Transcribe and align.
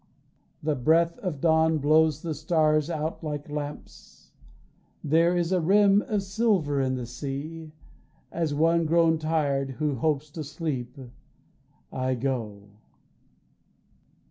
The 0.63 0.73
breath 0.73 1.19
of 1.19 1.39
dawn 1.39 1.77
blows 1.77 2.23
the 2.23 2.33
stars 2.33 2.89
out 2.89 3.23
like 3.23 3.51
lamps, 3.51 4.31
There 5.03 5.37
is 5.37 5.51
a 5.51 5.61
rim 5.61 6.01
of 6.01 6.23
silver 6.23 6.81
on 6.81 6.95
the 6.95 7.05
sea, 7.05 7.71
As 8.31 8.51
one 8.51 8.87
grown 8.87 9.19
tired 9.19 9.73
who 9.73 9.93
hopes 9.93 10.31
to 10.31 10.43
sleep, 10.43 10.97
I 11.93 12.15
go. 12.15 12.69